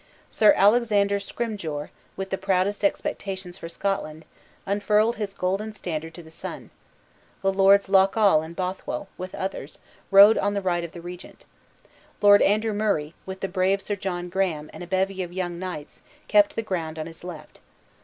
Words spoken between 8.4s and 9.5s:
and Bothwell, with